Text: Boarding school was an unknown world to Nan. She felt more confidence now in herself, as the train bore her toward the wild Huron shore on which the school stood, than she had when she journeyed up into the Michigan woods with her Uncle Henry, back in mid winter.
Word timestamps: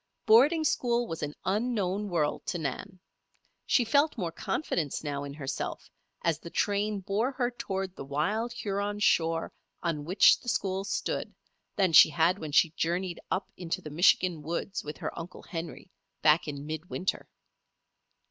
Boarding 0.25 0.63
school 0.63 1.05
was 1.05 1.21
an 1.21 1.35
unknown 1.45 2.09
world 2.09 2.43
to 2.47 2.57
Nan. 2.57 2.99
She 3.67 3.85
felt 3.85 4.17
more 4.17 4.31
confidence 4.31 5.03
now 5.03 5.23
in 5.23 5.35
herself, 5.35 5.91
as 6.23 6.39
the 6.39 6.49
train 6.49 7.01
bore 7.01 7.31
her 7.33 7.51
toward 7.51 7.95
the 7.95 8.03
wild 8.03 8.51
Huron 8.51 8.97
shore 8.99 9.53
on 9.83 10.03
which 10.03 10.39
the 10.39 10.49
school 10.49 10.83
stood, 10.85 11.35
than 11.75 11.93
she 11.93 12.09
had 12.09 12.39
when 12.39 12.51
she 12.51 12.71
journeyed 12.71 13.19
up 13.29 13.51
into 13.55 13.79
the 13.79 13.91
Michigan 13.91 14.41
woods 14.41 14.83
with 14.83 14.97
her 14.97 15.15
Uncle 15.15 15.43
Henry, 15.43 15.91
back 16.23 16.47
in 16.47 16.65
mid 16.65 16.89
winter. 16.89 17.29